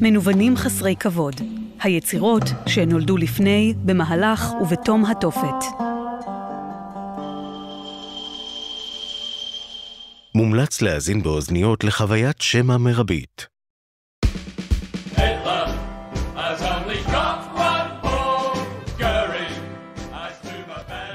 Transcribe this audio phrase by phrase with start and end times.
[0.00, 1.34] מנוונים חסרי כבוד,
[1.80, 5.64] היצירות שנולדו לפני, במהלך ובתום התופת.
[10.34, 13.46] מומלץ להאזין באוזניות לחוויית שמע מרבית.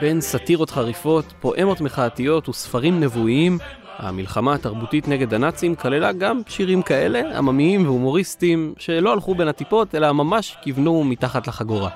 [0.01, 3.57] בין סאטירות חריפות, פואמות מחאתיות וספרים נבואיים,
[3.99, 10.11] המלחמה התרבותית נגד הנאצים כללה גם שירים כאלה, עממיים והומוריסטיים, שלא הלכו בין הטיפות, אלא
[10.11, 11.89] ממש כיוונו מתחת לחגורה.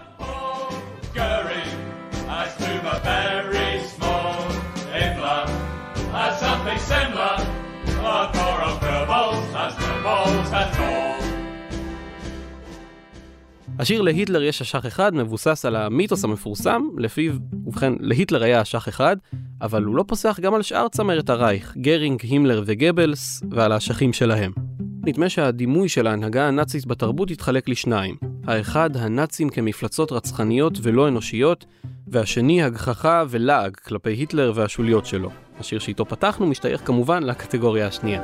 [13.80, 17.34] השיר להיטלר יש אשך אחד מבוסס על המיתוס המפורסם, לפיו,
[17.66, 19.18] ובכן, להיטלר היה אשך אחד,
[19.62, 24.52] אבל הוא לא פוסח גם על שאר צמרת הרייך, גרינג, הימלר וגבלס, ועל האשכים שלהם.
[25.06, 28.16] נדמה שהדימוי של ההנהגה הנאצית בתרבות התחלק לשניים.
[28.48, 31.66] האחד, הנאצים כמפלצות רצחניות ולא אנושיות,
[32.08, 35.30] והשני, הגחכה ולעג כלפי היטלר והשוליות שלו.
[35.60, 38.22] השיר שאיתו פתחנו משתייך כמובן לקטגוריה השנייה.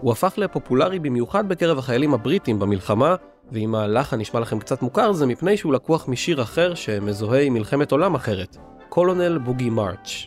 [0.00, 3.14] הוא הפך לפופולרי במיוחד בקרב החיילים הבריטים במלחמה,
[3.52, 7.92] ואם הלחן נשמע לכם קצת מוכר זה מפני שהוא לקוח משיר אחר שמזוהה עם מלחמת
[7.92, 8.56] עולם אחרת,
[8.88, 10.26] קולונל בוגי מרץ'.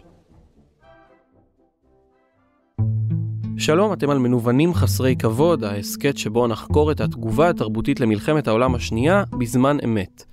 [3.57, 9.23] שלום, אתם על מנוונים חסרי כבוד, ההסכת שבו נחקור את התגובה התרבותית למלחמת העולם השנייה
[9.39, 10.23] בזמן אמת.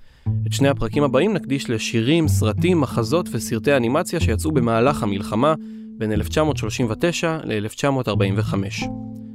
[0.47, 5.53] את שני הפרקים הבאים נקדיש לשירים, סרטים, מחזות וסרטי אנימציה שיצאו במהלך המלחמה
[5.97, 8.89] בין 1939 ל-1945.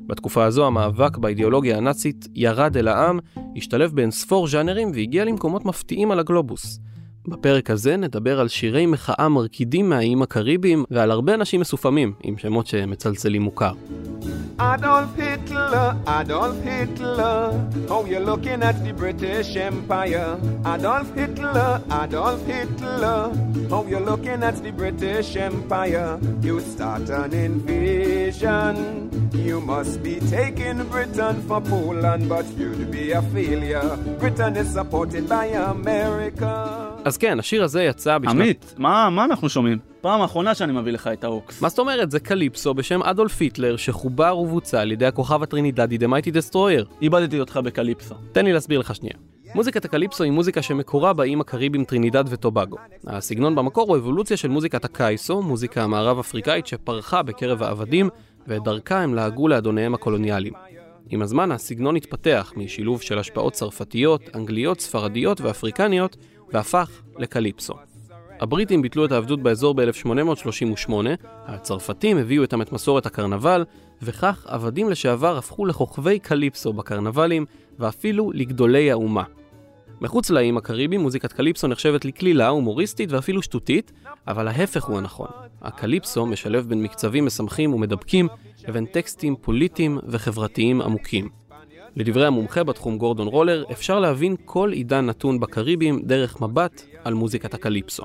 [0.07, 3.19] בתקופה הזו המאבק באידיאולוגיה הנאצית ירד אל העם,
[3.57, 6.81] השתלב בין ספור ז'אנרים והגיע למקומות מפתיעים על הגלובוס.
[7.29, 12.67] בפרק הזה נדבר על שירי מחאה מרקידים מהאיים הקריביים ועל הרבה אנשים מסופמים עם שמות
[12.67, 13.73] שמצלצלים מוכר.
[14.59, 17.51] Adolf Hitler, Adolf Hitler,
[17.89, 20.39] how you looking at the British Empire?
[20.65, 23.33] Adolf Hitler, Adolf Hitler,
[23.69, 26.21] how you looking at the British Empire?
[26.41, 28.75] You start an invasion,
[29.33, 33.97] you must be taking Britain for Poland, but you'd be a failure.
[34.21, 36.84] Britain is supported by America.
[37.05, 38.35] אז כן, השיר הזה יצא בשנת...
[38.35, 39.79] עמית, מה, מה אנחנו שומעים?
[40.01, 41.63] פעם אחרונה שאני מביא לך את האוקס.
[41.63, 42.11] מה זאת אומרת?
[42.11, 46.87] זה קליפסו בשם אדולף היטלר, שחובר ובוצע על ידי הכוכב הטרינידדי דה מייטי דסטרויר.
[47.03, 48.15] איבדתי אותך בקליפסו.
[48.33, 49.15] תן לי להסביר לך שנייה.
[49.55, 52.77] מוזיקת הקליפסו היא מוזיקה שמקורה באיים הקריביים טרינידד וטובגו.
[53.07, 58.09] הסגנון במקור הוא אבולוציה של מוזיקת הקייסו, מוזיקה המערב אפריקאית שפרחה בקרב העבדים,
[58.47, 60.55] ואת דרכה הם לעגו לאדוניהם הקולוניאליים.
[61.11, 66.17] עם הזמן הסגנון התפתח משילוב של השפעות צרפתיות, אנגליות, ספרדיות ואפריקניות,
[66.55, 67.75] והפך לקליפסו.
[68.41, 70.93] הבריטים ביטלו את העבדות באזור ב-1838,
[71.47, 73.65] הצרפתים הביאו איתם את מסורת הקרנבל,
[74.03, 77.47] וכך עבדים לשעבר הפכו לכוכבי קליפסו בקרנבלים,
[77.79, 79.23] ואפילו לגדולי האומה.
[80.01, 83.93] מחוץ לאיים הקריביים מוזיקת קליפסו נחשבת לקלילה, הומוריסטית ואפילו שטותית,
[84.29, 85.29] אבל ההפך הוא הנכון.
[85.63, 88.29] הקליפסו משלב בין מקצבים משמחים ומדבקים
[88.69, 91.29] לבין טקסטים פוליטיים וחברתיים עמוקים.
[91.97, 97.55] לדברי המומחה בתחום גורדון רולר, אפשר להבין כל עידן נתון בקריבים דרך מבט על מוזיקת
[97.55, 98.05] הקליפסו.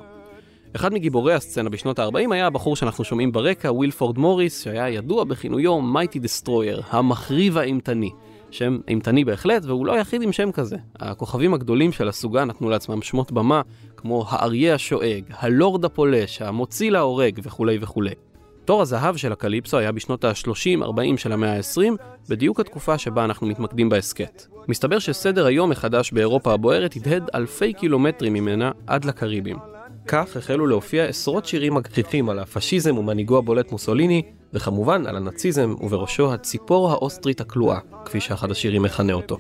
[0.76, 5.82] אחד מגיבורי הסצנה בשנות ה-40 היה הבחור שאנחנו שומעים ברקע, ווילפורד מוריס, שהיה ידוע בכינויו
[5.82, 8.10] Mighty Destroyer, המחריב האימתני.
[8.52, 10.78] שם אימתני בהחלט, והוא לא היחיד עם שם כזה.
[11.00, 13.62] הכוכבים הגדולים של הסוגה נתנו לעצמם שמות במה,
[13.98, 18.14] כמו האריה השואג, הלורד הפולש, המוציא להורג וכולי וכולי.
[18.70, 21.82] תור הזהב של הקליפסו היה בשנות ה-30-40 של המאה ה-20,
[22.30, 24.46] בדיוק התקופה שבה אנחנו מתמקדים בהסכת.
[24.68, 29.58] מסתבר שסדר היום מחדש באירופה הבוערת הדהד אלפי קילומטרים ממנה עד לקריבים.
[30.08, 34.22] כך החלו להופיע עשרות שירים מגחיכים על הפשיזם ומנהיגו הבולט מוסוליני,
[34.54, 39.38] וכמובן על הנאציזם ובראשו הציפור האוסטרית הכלואה, כפי שאחד השירים מכנה אותו.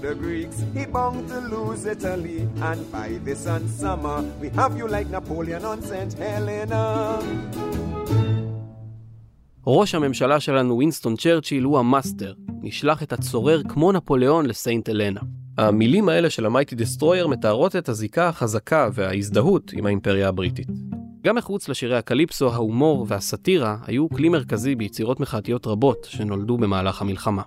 [0.00, 2.38] The Greeks, he bound to lose Italy.
[2.70, 6.12] And by this and summer, we have you like Napoleon on St.
[6.18, 7.22] Helena.
[9.66, 12.32] ראש הממשלה שלנו, וינסטון צ'רצ'יל, הוא המאסטר.
[12.62, 15.20] נשלח את הצורר כמו נפוליאון לסיינט אלנה.
[15.58, 20.68] המילים האלה של ה Mighty Destroyer מתארות את הזיקה החזקה וההזדהות עם האימפריה הבריטית.
[21.24, 27.42] גם מחוץ לשירי הקליפסו, ההומור והסאטירה היו כלי מרכזי ביצירות מחאתיות רבות שנולדו במהלך המלחמה.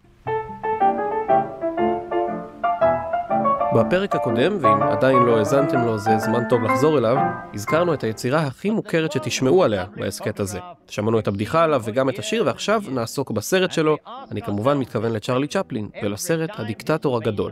[3.75, 7.17] בפרק הקודם, ואם עדיין לא האזנתם לו זה זמן טוב לחזור אליו,
[7.53, 10.59] הזכרנו את היצירה הכי מוכרת שתשמעו עליה בהסכת הזה.
[10.87, 13.97] שמענו את הבדיחה עליו וגם את השיר, ועכשיו נעסוק בסרט שלו.
[14.31, 17.51] אני כמובן מתכוון לצ'רלי צ'פלין ולסרט הדיקטטור הגדול.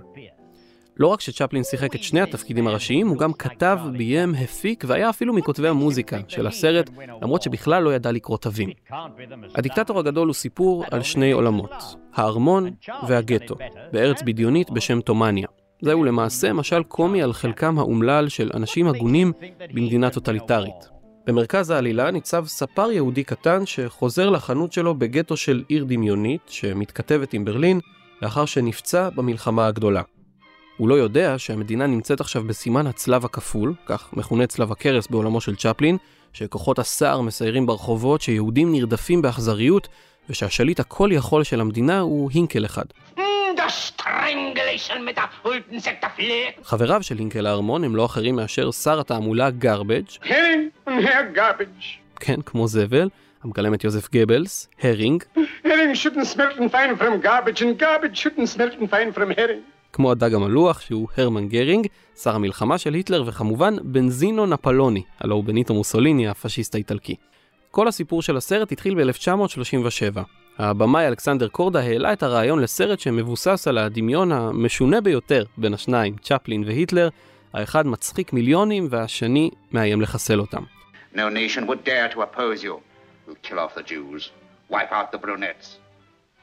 [0.98, 5.34] לא רק שצ'פלין שיחק את שני התפקידים הראשיים, הוא גם כתב, ביים, הפיק והיה אפילו
[5.34, 6.90] מכותבי המוזיקה של הסרט,
[7.22, 8.70] למרות שבכלל לא ידע לקרוא תווים.
[9.56, 11.72] הדיקטטור הגדול הוא סיפור על שני עולמות,
[12.14, 12.70] הארמון
[13.08, 13.56] והגטו,
[13.92, 15.48] בארץ בדיונית בשם תומניה.
[15.82, 19.34] זהו למעשה משל קומי על חלקם האומלל של אנשים הגונים
[19.74, 20.90] במדינה טוטליטרית.
[21.28, 27.46] במרכז העלילה ניצב ספר יהודי קטן שחוזר לחנות שלו בגטו של עיר דמיונית שמתכתבת עם
[27.46, 27.80] ברלין
[28.22, 30.02] לאחר שנפצע במלחמה הגדולה.
[30.78, 35.56] הוא לא יודע שהמדינה נמצאת עכשיו בסימן הצלב הכפול, כך מכונה צלב הקרס בעולמו של
[35.56, 35.98] צ'פלין,
[36.34, 39.88] שכוחות הסער מסיירים ברחובות, שיהודים נרדפים באכזריות,
[40.30, 42.86] ושהשליט הכל יכול של המדינה הוא הינקל אחד.
[46.64, 50.04] חבריו של הינקל הארמון הם לא אחרים מאשר שר התעמולה גרבג'
[52.20, 53.10] כן, כמו זבל,
[53.44, 55.24] המגלם את יוזף גבלס, הרינג.
[59.94, 61.88] כמו הדג המלוח, שהוא הרמן גרינג,
[62.24, 67.16] שר המלחמה של היטלר, וכמובן בנזינו נפלוני, הלו הוא בניטו מוסוליני, הפשיסט האיטלקי.
[67.72, 70.47] כל הסיפור של הסרט התחיל ב-1937.
[70.60, 76.64] הבמאי אלכסנדר קורדה העלה את הרעיון לסרט שמבוסס על הדמיון המשונה ביותר בין השניים, צ'פלין
[76.66, 77.10] והיטלר,
[77.54, 80.64] האחד מצחיק מיליונים והשני מאיים לחסל אותם.
[81.16, 82.76] No nation would dare to oppose you.
[83.28, 84.30] We'll kill off the Jews,
[84.70, 85.68] wipe out the brunettes.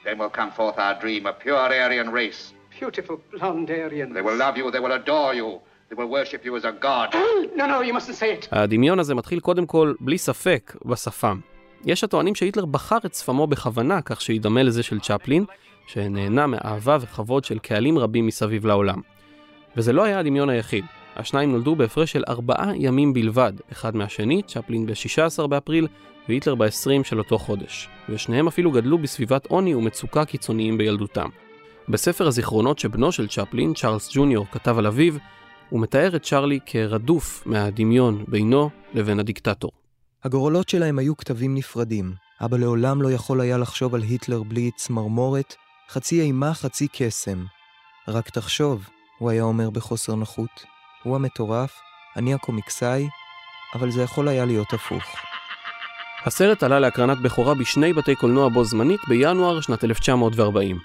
[0.04, 2.40] Then will come forth our dream of pure Aryan race.
[2.78, 4.12] Beautiful blonde Aryans.
[4.16, 5.48] They will love you, they will adore you.
[5.88, 7.08] They will worship you as a god.
[7.60, 8.48] no, no, you mustn't say it.
[8.52, 11.40] הדמיון הזה מתחיל קודם כל, בלי ספק, בשפם.
[11.86, 15.44] יש הטוענים שהיטלר בחר את שפמו בכוונה כך שידמה לזה של צ'פלין,
[15.86, 19.00] שנהנה מאהבה וכבוד של קהלים רבים מסביב לעולם.
[19.76, 20.84] וזה לא היה הדמיון היחיד.
[21.16, 25.86] השניים נולדו בהפרש של ארבעה ימים בלבד, אחד מהשני, צ'פלין ב-16 באפריל
[26.28, 31.28] והיטלר ב-20 של אותו חודש, ושניהם אפילו גדלו בסביבת עוני ומצוקה קיצוניים בילדותם.
[31.88, 35.14] בספר הזיכרונות שבנו של צ'פלין, צ'ארלס ג'וניור, כתב על אביו,
[35.70, 39.83] הוא מתאר את צ'רלי כרדוף מהדמיון בינו לבין הדיקטטור.
[40.24, 42.14] הגורלות שלהם היו כתבים נפרדים.
[42.44, 45.54] אבא לעולם לא יכול היה לחשוב על היטלר בלי צמרמורת,
[45.90, 47.44] חצי אימה, חצי קסם.
[48.08, 48.88] רק תחשוב,
[49.18, 50.64] הוא היה אומר בחוסר נוחות.
[51.02, 51.72] הוא המטורף,
[52.16, 53.08] אני הקומיקסאי,
[53.74, 55.04] אבל זה יכול היה להיות הפוך.
[56.24, 60.78] הסרט עלה להקרנת בכורה בשני בתי קולנוע בו זמנית בינואר שנת 1940.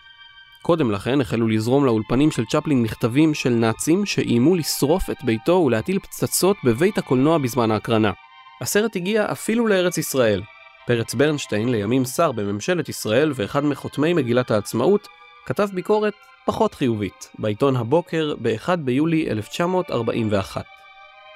[0.62, 6.00] קודם לכן החלו לזרום לאולפנים של צ'פלין מכתבים של נאצים שאיימו לשרוף את ביתו ולהטיל
[6.00, 8.12] פצצות בבית הקולנוע בזמן ההקרנה.
[8.62, 10.42] הסרט הגיע אפילו לארץ ישראל.
[10.88, 15.08] פרץ ברנשטיין, לימים שר בממשלת ישראל ואחד מחותמי מגילת העצמאות,
[15.46, 16.14] כתב ביקורת
[16.46, 20.66] פחות חיובית, בעיתון הבוקר ב-1 ביולי 1941.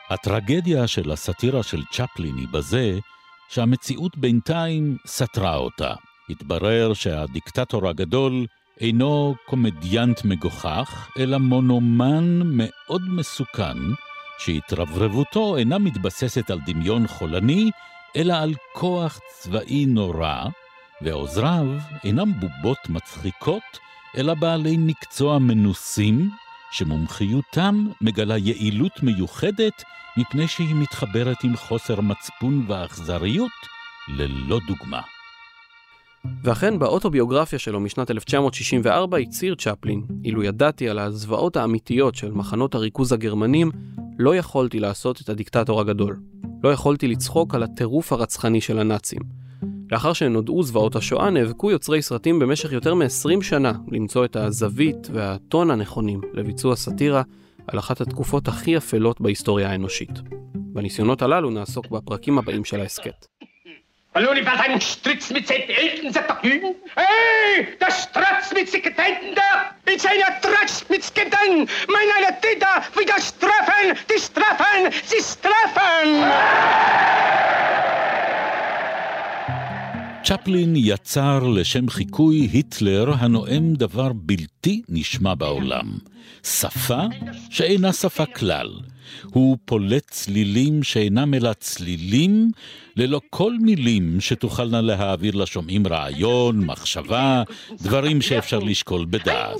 [0.09, 2.99] הטרגדיה של הסאטירה של צ'פלין היא בזה
[3.49, 5.93] שהמציאות בינתיים סתרה אותה.
[6.29, 8.45] התברר שהדיקטטור הגדול
[8.81, 13.77] אינו קומדיאנט מגוחך, אלא מונומן מאוד מסוכן,
[14.39, 17.71] שהתרברבותו אינה מתבססת על דמיון חולני,
[18.15, 20.43] אלא על כוח צבאי נורא,
[21.01, 21.65] ועוזריו
[22.03, 23.79] אינם בובות מצחיקות,
[24.17, 26.29] אלא בעלי מקצוע מנוסים,
[26.71, 29.83] שמומחיותם מגלה יעילות מיוחדת
[30.17, 33.51] מפני שהיא מתחברת עם חוסר מצפון ואכזריות
[34.07, 35.01] ללא דוגמה.
[36.43, 43.11] ואכן באוטוביוגרפיה שלו משנת 1964 הצהיר צ'פלין, אילו ידעתי על הזוועות האמיתיות של מחנות הריכוז
[43.11, 43.71] הגרמנים,
[44.23, 46.19] לא יכולתי לעשות את הדיקטטור הגדול.
[46.63, 49.19] לא יכולתי לצחוק על הטירוף הרצחני של הנאצים.
[49.91, 55.71] לאחר שנודעו זוועות השואה, נאבקו יוצרי סרטים במשך יותר מ-20 שנה למצוא את הזווית והטון
[55.71, 57.21] הנכונים לביצוע סאטירה
[57.67, 60.19] על אחת התקופות הכי אפלות בהיסטוריה האנושית.
[60.55, 63.25] בניסיונות הללו נעסוק בפרקים הבאים של ההסכת.
[64.15, 66.75] Weil nur bei seinem Stritz mit seinen Eltern sich doch hüben?
[66.95, 68.53] Hey, der Stratz
[80.85, 85.97] יצר לשם חיקוי היטלר הנואם דבר בלתי נשמע בעולם.
[86.43, 87.03] שפה
[87.49, 88.69] שאינה שפה כלל.
[89.23, 92.51] הוא פולט צלילים שאינם אלא צלילים,
[92.95, 97.43] ללא כל מילים שתוכלנה להעביר לשומעים רעיון, מחשבה,
[97.81, 99.55] דברים שאפשר לשקול בדעת.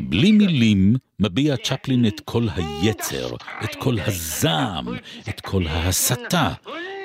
[0.00, 0.94] בלי מילים
[1.30, 3.28] מביע צ'פלין את כל היצר,
[3.64, 4.86] את כל הזעם,
[5.28, 6.52] את כל ההסתה,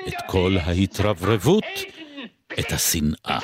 [0.08, 1.64] את כל ההתרברבות,
[2.58, 3.38] את השנאה.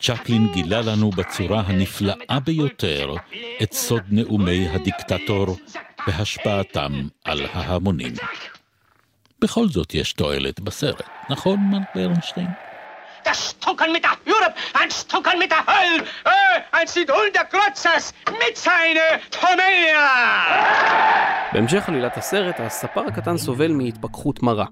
[0.00, 3.14] צ'פלין גילה לנו בצורה הנפלאה ביותר
[3.62, 5.56] את סוד נאומי הדיקטטור
[6.06, 8.12] והשפעתם על ההמונים.
[9.40, 12.48] בכל זאת יש תועלת בסרט, נכון, מר ברנשטיין?
[13.24, 16.86] Gestunken mit der Europe, ein stunken mit der Hölle, äh, ein
[17.20, 18.04] unter Grotzes
[18.40, 20.08] mit seine Tomelia!
[21.52, 24.66] בהמשך עלילת הסרט, הספר הקטן סובל מהתפכחות מרה.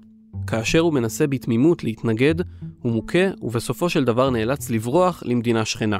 [0.47, 2.35] כאשר הוא מנסה בתמימות להתנגד,
[2.81, 5.97] הוא מוכה ובסופו של דבר נאלץ לברוח למדינה שכנה.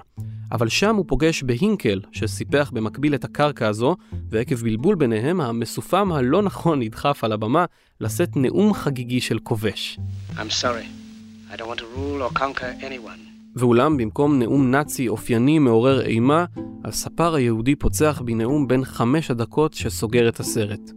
[0.52, 3.96] אבל שם הוא פוגש בהינקל, שסיפח במקביל את הקרקע הזו,
[4.30, 7.66] ועקב בלבול ביניהם, המסופם הלא נכון נדחף על הבמה
[8.02, 10.00] לשאת נאום חגיגי של כובש.
[10.36, 11.03] I'm sorry.
[11.54, 13.34] I don't want to rule or conquer anyone.
[13.56, 16.46] ואולם, במקום נאום נאצי אופייני מעורר אימה,
[16.86, 20.92] הספר היהודי פוצח בנאום בן חמש הדקות שסוגר את הסרט.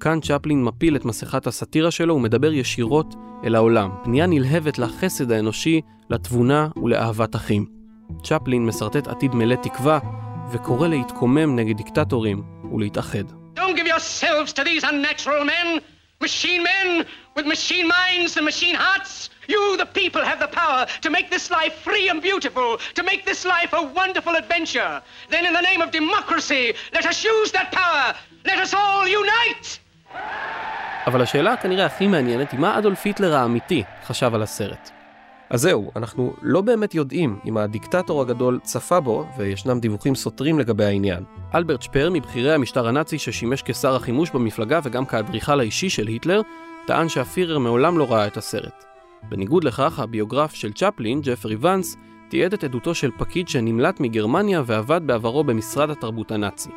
[0.00, 5.80] כאן צ'פלין מפיל את מסכת הסאטירה שלו ומדבר ישירות אל העולם, פנייה נלהבת לחסד האנושי,
[6.10, 7.66] לתבונה ולאהבת אחים.
[8.22, 9.98] צ'פלין משרטט עתיד מלא תקווה,
[10.52, 12.42] וקורא להתקומם נגד דיקטטורים
[12.74, 13.24] ולהתאחד.
[13.56, 15.80] Don't give yourselves to these unnatural men,
[16.22, 17.04] machine men
[17.36, 19.31] with machine minds and machine hearts.
[19.48, 23.24] You, the people, have the power to make this life free and beautiful, to make
[23.24, 25.02] this life a wonderful adventure.
[25.30, 26.64] Then, in the name of democracy,
[26.96, 28.14] let us use that power.
[28.44, 29.78] Let us all unite.
[31.06, 34.90] אבל השאלה כנראה הכי מעניינת היא מה אדולף היטלר האמיתי חשב על הסרט.
[35.50, 40.84] אז זהו, אנחנו לא באמת יודעים אם הדיקטטור הגדול צפה בו, וישנם דיווחים סותרים לגבי
[40.84, 41.24] העניין.
[41.54, 46.40] אלברט שפר, מבכירי המשטר הנאצי ששימש כשר החימוש במפלגה וגם כאדריכל האישי של היטלר,
[46.86, 48.91] טען שהפירר מעולם לא ראה את הסרט.
[49.28, 51.96] בניגוד לכך, הביוגרף של צ'פלין, ג'פרי ואנס,
[52.28, 56.70] תיעד את עדותו של פקיד שנמלט מגרמניה ועבד בעברו במשרד התרבות הנאצי.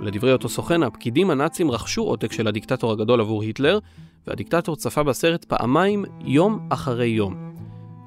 [0.00, 3.78] ולדברי אותו סוכן, הפקידים הנאצים רכשו עותק של הדיקטטור הגדול עבור היטלר,
[4.26, 7.52] והדיקטטור צפה בסרט פעמיים, יום אחרי יום.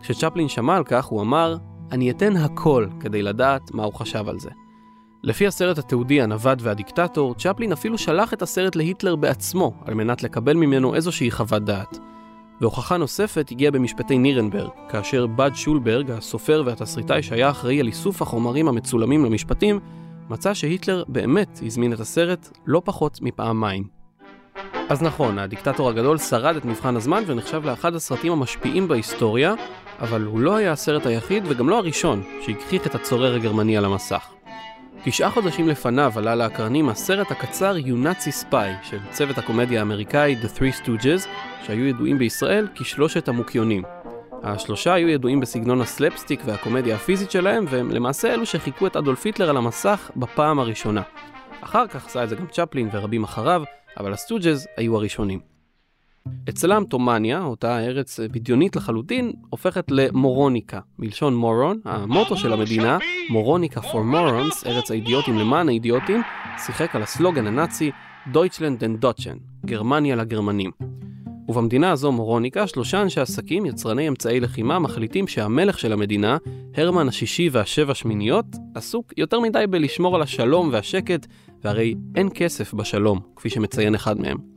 [0.02, 1.58] כשצ'פלין שמע על כך, הוא אמר,
[1.92, 4.50] אני אתן הכל כדי לדעת מה הוא חשב על זה.
[5.24, 10.54] לפי הסרט התיעודי הנווד והדיקטטור, צ'פלין אפילו שלח את הסרט להיטלר בעצמו, על מנת לקבל
[10.54, 12.00] ממנו איזושהי חוות דעת.
[12.64, 18.68] והוכחה נוספת הגיעה במשפטי נירנברג, כאשר בד שולברג, הסופר והתסריטאי שהיה אחראי על איסוף החומרים
[18.68, 19.80] המצולמים למשפטים,
[20.30, 23.84] מצא שהיטלר באמת הזמין את הסרט לא פחות מפעמיים.
[24.90, 29.54] אז נכון, הדיקטטור הגדול שרד את מבחן הזמן ונחשב לאחד הסרטים המשפיעים בהיסטוריה,
[30.00, 34.34] אבל הוא לא היה הסרט היחיד וגם לא הראשון שהגחיך את הצורר הגרמני על המסך.
[35.06, 40.58] תשעה חודשים לפניו עלה לאקרנים הסרט הקצר You Nazi Spy של צוות הקומדיה האמריקאי The
[40.58, 41.28] Three Stooges,
[41.66, 43.84] שהיו ידועים בישראל כשלושת המוקיונים.
[44.44, 49.50] השלושה היו ידועים בסגנון הסלפסטיק והקומדיה הפיזית שלהם, והם למעשה אלו שחיכו את אדולף היטלר
[49.50, 51.02] על המסך בפעם הראשונה.
[51.62, 53.64] אחר כך עשה את זה גם צ'פלין ורבים אחריו,
[53.98, 55.53] אבל הסטוג'ז היו הראשונים.
[56.50, 62.98] אצלם תומניה, אותה ארץ בדיונית לחלוטין, הופכת למורוניקה, מלשון מורון, המוטו של המדינה,
[63.30, 66.22] מורוניקה for morons, ארץ האידיוטים למען האידיוטים,
[66.66, 67.92] שיחק על הסלוגן הנאצי
[68.34, 70.72] Deutschland den Deutschen, גרמניה לגרמנים.
[71.48, 76.38] ובמדינה הזו מורוניקה, שלושה אנשי עסקים, יצרני אמצעי לחימה, מחליטים שהמלך של המדינה,
[76.76, 81.28] הרמן השישי והשבע שמיניות, עסוק יותר מדי בלשמור על השלום והשקט,
[81.64, 84.53] והרי אין כסף בשלום, כפי שמציין אחד מהם.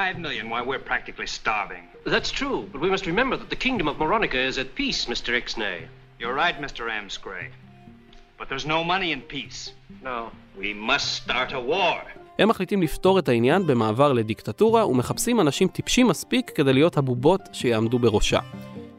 [0.00, 1.84] Five million while we're practically starving.
[2.14, 5.28] That's true, but we must remember that the kingdom of Moronica is at peace, Mr.
[5.40, 5.78] Ixnay.
[6.18, 6.82] You're right, Mr.
[6.98, 7.46] Amscray.
[8.38, 9.60] But there's no money in peace.
[10.02, 10.18] No.
[10.58, 12.00] We must start a war.
[12.38, 17.98] הם מחליטים לפתור את העניין במעבר לדיקטטורה ומחפשים אנשים טיפשים מספיק כדי להיות הבובות שיעמדו
[17.98, 18.40] בראשה.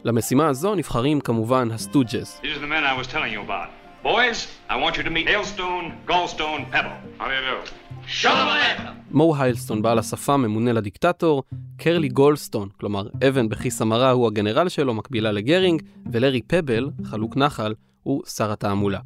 [0.04, 2.42] למשימה הזו נבחרים כמובן הסטוג'ז.
[2.42, 3.70] These are the men I was telling you about.
[4.04, 6.98] Boys, I want you to meet Hailstone, Gallstone, Pebble.
[7.18, 7.83] How do you do?
[9.12, 11.44] מו היילסטון, בעל השפה, ממונה לדיקטטור,
[11.78, 15.82] קרלי גולדסטון, כלומר אבן בכיס המרה הוא הגנרל שלו, מקבילה לגרינג,
[16.12, 19.00] ולארי פבל, חלוק נחל, הוא שר התעמולה.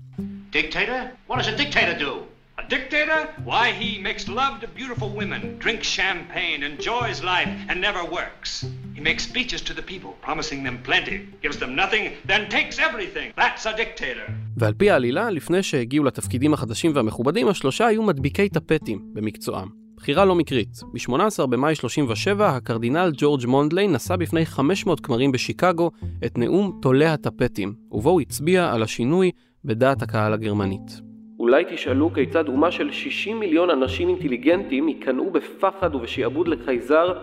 [0.54, 1.32] Dictator?
[1.32, 2.12] What does a dictator do?
[2.58, 3.20] A dictator?
[3.46, 8.66] Why, he makes love to beautiful women, drinks champagne, enjoys life, and never works.
[8.98, 13.28] He makes speeches to the people, promising them plenty, gives them nothing, then takes everything.
[13.38, 14.32] That's a dictator.
[14.58, 19.68] ועל פי העלילה, לפני שהגיעו לתפקידים החדשים והמכובדים, השלושה היו מדביקי טפטים במקצועם.
[19.96, 20.80] בחירה לא מקרית.
[20.94, 25.92] ב-18 במאי 37, הקרדינל ג'ורג' מונדליי נשא בפני 500 כמרים בשיקגו
[26.26, 29.32] את נאום תולה הטפטים, ובו הוא הצביע על השינוי
[29.66, 31.02] בדעת הקהל הגרמנית.
[31.40, 37.14] אולי תשאלו כיצד אומה של 60 מיליון אנשים אינטליגנטים ייכנעו בפחד ובשעבוד לחייזר,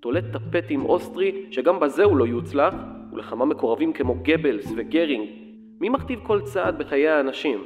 [0.00, 2.74] תולה טפטים אוסטרי, שגם בזה הוא לא יוצלח,
[3.12, 5.28] ולכמה מקורבים כמו גבלס וגרינג.
[5.80, 7.64] מי מכתיב כל צעד בחיי האנשים?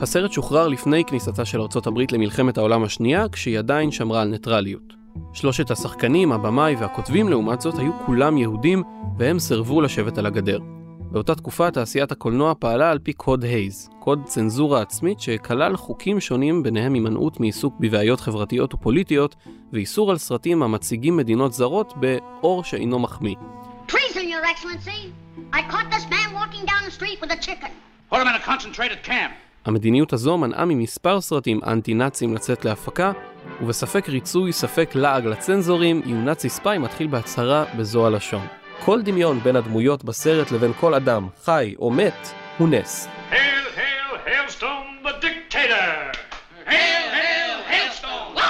[0.00, 4.94] הסרט שוחרר לפני כניסתה של ארצות הברית למלחמת העולם השנייה, כשהיא עדיין שמרה על ניטרליות.
[5.32, 8.82] שלושת השחקנים, הבמאי והכותבים לעומת זאת, היו כולם יהודים,
[9.18, 10.58] והם סירבו לשבת על הגדר.
[11.12, 16.62] באותה תקופה תעשיית הקולנוע פעלה על פי קוד הייז, קוד צנזורה עצמית שכלל חוקים שונים
[16.62, 19.36] ביניהם הימנעות מעיסוק בבעיות חברתיות ופוליטיות,
[19.72, 23.34] ואיסור על סרטים המציגים מדינות זרות באור שאינו מחמיא.
[23.88, 25.00] Treason, you Your Excellency.
[25.52, 27.70] I caught this man walking down the street with a chicken.
[28.10, 29.32] Put him in a concentrated camp.
[29.64, 33.12] המדיניות הזו מנעה ממספר סרטים אנטי-נאצים לצאת להפקה,
[33.62, 38.61] ובספק ריצוי, ספק לעג לצנזורים, יונאצי ספיי מתחיל בהצהרה בזו הלשון.
[38.84, 43.08] כל דמיון בין הדמויות בסרט לבין כל אדם, חי או מת, הוא נס.
[43.30, 43.34] Hail,
[43.76, 46.16] hail, Hailstone the Dictator!
[46.66, 48.40] Hail, hail, Hailstone!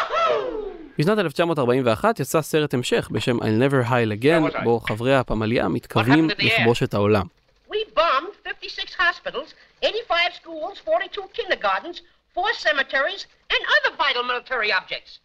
[0.98, 6.82] בשנת 1941 יצא סרט המשך בשם I'll Never High Again, בו חברי הפמליה מתכוונים לכבוש
[6.82, 7.26] את העולם.
[7.70, 12.00] We bombed 56 hospitals, 85 schools, 42 kindergartens,
[12.34, 15.18] four cemeteries, and other vital military objects.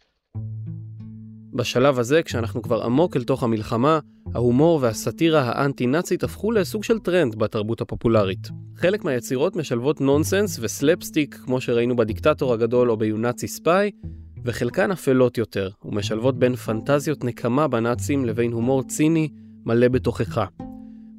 [1.52, 3.98] בשלב הזה, כשאנחנו כבר עמוק אל תוך המלחמה,
[4.34, 8.48] ההומור והסאטירה האנטי-נאצית הפכו לסוג של טרנד בתרבות הפופולרית.
[8.76, 13.90] חלק מהיצירות משלבות נונסנס וסלפסטיק, כמו שראינו בדיקטטור הגדול או ב You Nazty Spy,
[14.44, 19.28] וחלקן אפלות יותר, ומשלבות בין פנטזיות נקמה בנאצים לבין הומור ציני
[19.66, 20.44] מלא בתוכחה.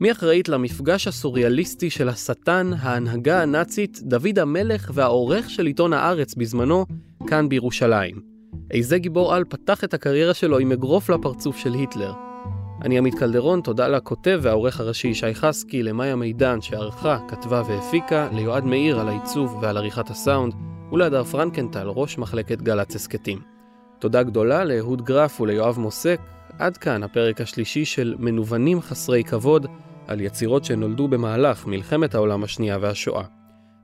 [0.02, 6.86] מי אחראית למפגש הסוריאליסטי של השטן, ההנהגה הנאצית, דוד המלך והעורך של עיתון הארץ בזמנו,
[7.28, 8.39] כאן בירושלים?
[8.72, 12.14] איזה גיבור על פתח את הקריירה שלו עם אגרוף לפרצוף של היטלר?
[12.82, 18.64] אני עמית קלדרון, תודה לכותב והעורך הראשי ישי חסקי, למאיה מידן שערכה, כתבה והפיקה, ליועד
[18.64, 20.54] מאיר על העיצוב ועל עריכת הסאונד,
[20.92, 23.40] ולהדר פרנקנטל, ראש מחלקת גל"צ הסכתים.
[24.00, 26.20] תודה גדולה לאהוד גרף וליואב מוסק.
[26.60, 29.66] עד כאן הפרק השלישי של מנוונים חסרי כבוד
[30.08, 33.24] על יצירות שנולדו במהלך מלחמת העולם השנייה והשואה.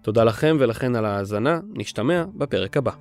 [0.01, 2.91] תודה לכם ולכן על ההאזנה, נשתמע בפרק הבא.